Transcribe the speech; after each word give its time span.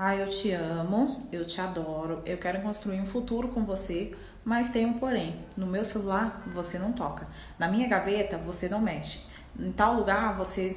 Ah, 0.00 0.14
eu 0.14 0.30
te 0.30 0.52
amo, 0.52 1.18
eu 1.32 1.44
te 1.44 1.60
adoro, 1.60 2.22
eu 2.24 2.38
quero 2.38 2.62
construir 2.62 3.00
um 3.00 3.06
futuro 3.06 3.48
com 3.48 3.64
você, 3.64 4.14
mas 4.44 4.68
tem 4.68 4.86
um 4.86 4.92
porém. 4.92 5.44
No 5.56 5.66
meu 5.66 5.84
celular 5.84 6.40
você 6.46 6.78
não 6.78 6.92
toca. 6.92 7.26
Na 7.58 7.66
minha 7.66 7.88
gaveta 7.88 8.38
você 8.38 8.68
não 8.68 8.80
mexe. 8.80 9.24
Em 9.58 9.72
tal 9.72 9.94
lugar 9.94 10.36
você 10.36 10.76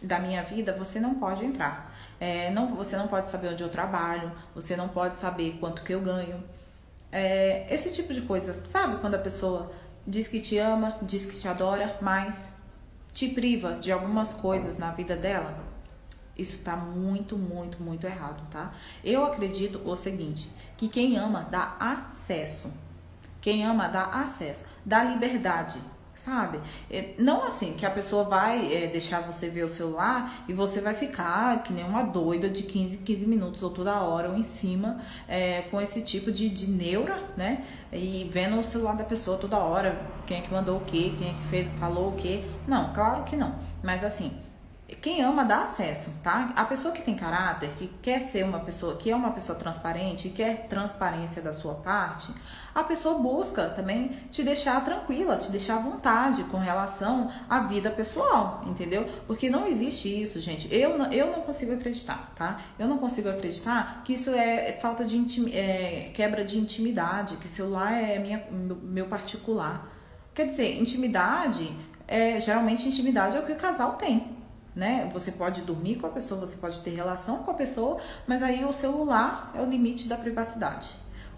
da 0.00 0.20
minha 0.20 0.44
vida 0.44 0.72
você 0.72 1.00
não 1.00 1.16
pode 1.16 1.44
entrar. 1.44 1.92
É, 2.20 2.48
não, 2.52 2.72
você 2.72 2.96
não 2.96 3.08
pode 3.08 3.28
saber 3.28 3.48
onde 3.48 3.60
eu 3.60 3.68
trabalho, 3.68 4.30
você 4.54 4.76
não 4.76 4.86
pode 4.88 5.18
saber 5.18 5.56
quanto 5.58 5.82
que 5.82 5.92
eu 5.92 6.00
ganho. 6.00 6.40
É, 7.10 7.66
esse 7.74 7.92
tipo 7.92 8.14
de 8.14 8.22
coisa, 8.22 8.56
sabe? 8.68 8.98
Quando 9.00 9.16
a 9.16 9.18
pessoa 9.18 9.72
diz 10.06 10.28
que 10.28 10.38
te 10.38 10.58
ama, 10.58 10.96
diz 11.02 11.26
que 11.26 11.36
te 11.36 11.48
adora, 11.48 11.98
mas 12.00 12.54
te 13.12 13.30
priva 13.30 13.72
de 13.74 13.90
algumas 13.90 14.32
coisas 14.32 14.78
na 14.78 14.92
vida 14.92 15.16
dela. 15.16 15.58
Isso 16.40 16.62
tá 16.64 16.74
muito, 16.74 17.36
muito, 17.36 17.82
muito 17.82 18.06
errado, 18.06 18.42
tá? 18.50 18.72
Eu 19.04 19.24
acredito 19.24 19.80
o 19.84 19.94
seguinte, 19.94 20.50
que 20.76 20.88
quem 20.88 21.16
ama 21.16 21.46
dá 21.50 21.76
acesso. 21.78 22.72
Quem 23.40 23.64
ama 23.64 23.88
dá 23.88 24.04
acesso, 24.04 24.66
dá 24.84 25.02
liberdade, 25.02 25.80
sabe? 26.14 26.60
É, 26.90 27.14
não 27.18 27.44
assim 27.44 27.72
que 27.72 27.86
a 27.86 27.90
pessoa 27.90 28.24
vai 28.24 28.72
é, 28.72 28.86
deixar 28.86 29.20
você 29.20 29.48
ver 29.48 29.64
o 29.64 29.68
celular 29.68 30.44
e 30.46 30.52
você 30.52 30.80
vai 30.80 30.92
ficar 30.92 31.62
que 31.62 31.72
nem 31.72 31.84
uma 31.84 32.02
doida 32.02 32.50
de 32.50 32.62
15, 32.64 32.98
15 32.98 33.26
minutos 33.26 33.62
ou 33.62 33.70
toda 33.70 33.98
hora 34.00 34.28
ou 34.28 34.36
em 34.36 34.42
cima 34.42 35.00
é, 35.26 35.62
com 35.62 35.80
esse 35.80 36.02
tipo 36.02 36.30
de, 36.30 36.50
de 36.50 36.70
neura, 36.70 37.22
né? 37.36 37.64
E 37.92 38.28
vendo 38.30 38.58
o 38.58 38.64
celular 38.64 38.96
da 38.96 39.04
pessoa 39.04 39.38
toda 39.38 39.56
hora, 39.56 40.00
quem 40.26 40.38
é 40.38 40.40
que 40.42 40.52
mandou 40.52 40.76
o 40.78 40.84
quê, 40.84 41.14
quem 41.18 41.30
é 41.30 41.32
que 41.32 41.42
fez, 41.48 41.68
falou 41.78 42.10
o 42.10 42.12
quê. 42.16 42.44
Não, 42.68 42.92
claro 42.92 43.24
que 43.24 43.36
não. 43.36 43.54
Mas 43.82 44.04
assim, 44.04 44.32
quem 45.00 45.22
ama 45.22 45.44
dá 45.44 45.62
acesso, 45.62 46.10
tá? 46.22 46.52
A 46.56 46.64
pessoa 46.64 46.92
que 46.92 47.02
tem 47.02 47.14
caráter, 47.14 47.70
que 47.76 47.88
quer 48.02 48.20
ser 48.20 48.44
uma 48.44 48.60
pessoa, 48.60 48.96
que 48.96 49.10
é 49.10 49.16
uma 49.16 49.30
pessoa 49.30 49.58
transparente, 49.58 50.30
quer 50.30 50.66
transparência 50.68 51.40
da 51.40 51.52
sua 51.52 51.74
parte, 51.74 52.32
a 52.74 52.82
pessoa 52.84 53.18
busca 53.18 53.68
também 53.68 54.08
te 54.30 54.42
deixar 54.42 54.84
tranquila, 54.84 55.36
te 55.36 55.50
deixar 55.50 55.76
à 55.76 55.80
vontade 55.80 56.44
com 56.44 56.58
relação 56.58 57.30
à 57.48 57.60
vida 57.60 57.90
pessoal, 57.90 58.62
entendeu? 58.66 59.08
Porque 59.26 59.50
não 59.50 59.66
existe 59.66 60.08
isso, 60.08 60.40
gente. 60.40 60.72
Eu 60.74 60.96
não, 60.96 61.12
eu 61.12 61.26
não 61.32 61.42
consigo 61.42 61.72
acreditar, 61.72 62.32
tá? 62.34 62.60
Eu 62.78 62.86
não 62.88 62.98
consigo 62.98 63.28
acreditar 63.28 64.02
que 64.04 64.14
isso 64.14 64.30
é 64.30 64.72
falta 64.80 65.04
de 65.04 65.20
é, 65.56 66.10
quebra 66.14 66.44
de 66.44 66.58
intimidade, 66.58 67.36
que 67.36 67.48
celular 67.48 67.92
é 67.92 68.18
minha, 68.18 68.44
meu 68.82 69.06
particular. 69.06 69.88
Quer 70.34 70.46
dizer, 70.46 70.78
intimidade, 70.78 71.70
é, 72.06 72.40
geralmente 72.40 72.86
intimidade 72.88 73.36
é 73.36 73.40
o 73.40 73.44
que 73.44 73.52
o 73.52 73.56
casal 73.56 73.94
tem, 73.94 74.39
né? 74.80 75.10
Você 75.12 75.30
pode 75.30 75.60
dormir 75.60 75.96
com 75.96 76.06
a 76.06 76.10
pessoa, 76.10 76.40
você 76.40 76.56
pode 76.56 76.80
ter 76.80 76.88
relação 76.88 77.42
com 77.42 77.50
a 77.50 77.54
pessoa, 77.54 77.98
mas 78.26 78.42
aí 78.42 78.64
o 78.64 78.72
celular 78.72 79.52
é 79.54 79.60
o 79.60 79.66
limite 79.66 80.08
da 80.08 80.16
privacidade. 80.16 80.88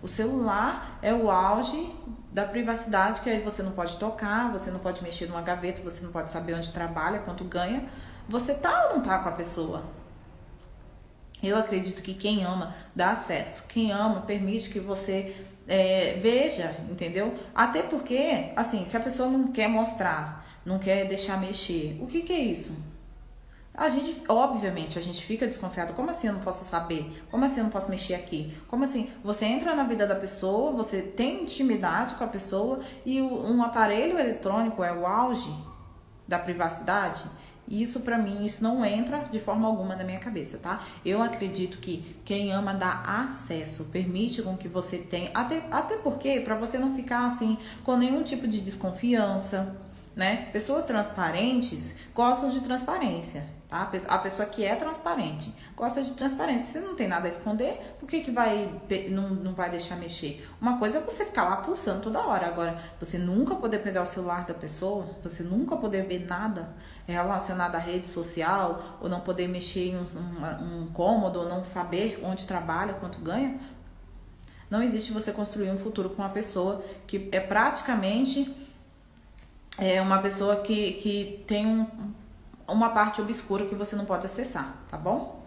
O 0.00 0.06
celular 0.06 1.00
é 1.02 1.12
o 1.12 1.28
auge 1.28 1.92
da 2.30 2.44
privacidade, 2.44 3.20
que 3.20 3.28
aí 3.28 3.40
você 3.40 3.60
não 3.60 3.72
pode 3.72 3.98
tocar, 3.98 4.52
você 4.52 4.70
não 4.70 4.78
pode 4.78 5.02
mexer 5.02 5.26
numa 5.26 5.42
gaveta, 5.42 5.82
você 5.82 6.04
não 6.04 6.12
pode 6.12 6.30
saber 6.30 6.54
onde 6.54 6.70
trabalha, 6.70 7.18
quanto 7.18 7.42
ganha. 7.42 7.88
Você 8.28 8.54
tá 8.54 8.86
ou 8.86 8.98
não 8.98 9.02
tá 9.02 9.18
com 9.18 9.30
a 9.30 9.32
pessoa? 9.32 9.82
Eu 11.42 11.56
acredito 11.56 12.00
que 12.00 12.14
quem 12.14 12.44
ama 12.44 12.76
dá 12.94 13.10
acesso. 13.10 13.66
Quem 13.66 13.90
ama 13.90 14.20
permite 14.20 14.70
que 14.70 14.78
você 14.78 15.34
é, 15.66 16.16
veja, 16.22 16.76
entendeu? 16.88 17.34
Até 17.52 17.82
porque, 17.82 18.52
assim, 18.54 18.84
se 18.84 18.96
a 18.96 19.00
pessoa 19.00 19.28
não 19.28 19.50
quer 19.50 19.66
mostrar, 19.66 20.46
não 20.64 20.78
quer 20.78 21.08
deixar 21.08 21.40
mexer, 21.40 21.98
o 22.00 22.06
que, 22.06 22.22
que 22.22 22.32
é 22.32 22.38
isso? 22.38 22.91
A 23.74 23.88
gente, 23.88 24.22
obviamente, 24.28 24.98
a 24.98 25.02
gente 25.02 25.24
fica 25.24 25.46
desconfiado. 25.46 25.94
Como 25.94 26.10
assim 26.10 26.26
eu 26.26 26.34
não 26.34 26.40
posso 26.40 26.62
saber? 26.62 27.10
Como 27.30 27.44
assim 27.44 27.58
eu 27.58 27.64
não 27.64 27.70
posso 27.70 27.90
mexer 27.90 28.14
aqui? 28.14 28.52
Como 28.68 28.84
assim? 28.84 29.10
Você 29.24 29.46
entra 29.46 29.74
na 29.74 29.84
vida 29.84 30.06
da 30.06 30.14
pessoa, 30.14 30.72
você 30.72 31.00
tem 31.00 31.44
intimidade 31.44 32.14
com 32.16 32.24
a 32.24 32.28
pessoa 32.28 32.80
e 33.04 33.20
um 33.22 33.62
aparelho 33.62 34.18
eletrônico 34.18 34.84
é 34.84 34.92
o 34.92 35.06
auge 35.06 35.54
da 36.28 36.38
privacidade? 36.38 37.24
Isso 37.66 38.00
para 38.00 38.18
mim, 38.18 38.44
isso 38.44 38.62
não 38.62 38.84
entra 38.84 39.20
de 39.20 39.38
forma 39.38 39.66
alguma 39.66 39.96
na 39.96 40.04
minha 40.04 40.18
cabeça, 40.18 40.58
tá? 40.58 40.84
Eu 41.04 41.22
acredito 41.22 41.78
que 41.78 42.16
quem 42.24 42.52
ama 42.52 42.74
dá 42.74 43.02
acesso, 43.06 43.86
permite 43.86 44.42
com 44.42 44.56
que 44.56 44.68
você 44.68 44.98
tenha, 44.98 45.30
até, 45.32 45.62
até 45.70 45.96
porque 45.96 46.40
para 46.40 46.56
você 46.56 46.76
não 46.76 46.94
ficar 46.94 47.24
assim 47.24 47.56
com 47.84 47.96
nenhum 47.96 48.22
tipo 48.22 48.46
de 48.46 48.60
desconfiança, 48.60 49.74
né? 50.14 50.48
Pessoas 50.52 50.84
transparentes 50.84 51.96
gostam 52.14 52.50
de 52.50 52.60
transparência, 52.60 53.46
tá? 53.68 53.90
A 54.08 54.18
pessoa 54.18 54.46
que 54.46 54.64
é 54.64 54.76
transparente 54.76 55.54
gosta 55.74 56.02
de 56.02 56.12
transparência. 56.12 56.80
Se 56.80 56.86
não 56.86 56.94
tem 56.94 57.08
nada 57.08 57.26
a 57.26 57.30
esconder, 57.30 57.96
por 57.98 58.08
que, 58.08 58.20
que 58.20 58.30
vai, 58.30 58.70
não, 59.10 59.30
não 59.30 59.54
vai 59.54 59.70
deixar 59.70 59.96
mexer? 59.96 60.46
Uma 60.60 60.78
coisa 60.78 60.98
é 60.98 61.00
você 61.00 61.24
ficar 61.24 61.44
lá 61.44 61.56
pulsando 61.56 62.02
toda 62.02 62.20
hora. 62.20 62.46
Agora, 62.46 62.78
você 63.00 63.18
nunca 63.18 63.54
poder 63.54 63.78
pegar 63.78 64.02
o 64.02 64.06
celular 64.06 64.44
da 64.44 64.54
pessoa, 64.54 65.06
você 65.22 65.42
nunca 65.42 65.76
poder 65.76 66.06
ver 66.06 66.26
nada 66.26 66.74
relacionado 67.06 67.74
à 67.74 67.78
rede 67.78 68.06
social, 68.06 68.98
ou 69.00 69.08
não 69.08 69.20
poder 69.20 69.48
mexer 69.48 69.88
em 69.88 69.96
um, 69.96 70.04
um, 70.04 70.82
um 70.82 70.86
cômodo, 70.92 71.40
ou 71.40 71.48
não 71.48 71.64
saber 71.64 72.20
onde 72.22 72.46
trabalha, 72.46 72.94
quanto 72.94 73.18
ganha. 73.18 73.58
Não 74.70 74.82
existe 74.82 75.12
você 75.12 75.32
construir 75.32 75.70
um 75.70 75.78
futuro 75.78 76.10
com 76.10 76.22
uma 76.22 76.30
pessoa 76.30 76.82
que 77.06 77.28
é 77.30 77.40
praticamente 77.40 78.61
é 79.78 80.00
uma 80.00 80.18
pessoa 80.18 80.56
que, 80.56 80.92
que 80.94 81.44
tem 81.46 81.66
um, 81.66 81.86
uma 82.66 82.90
parte 82.90 83.20
obscura 83.20 83.66
que 83.66 83.74
você 83.74 83.96
não 83.96 84.04
pode 84.04 84.26
acessar, 84.26 84.76
tá 84.88 84.96
bom? 84.96 85.41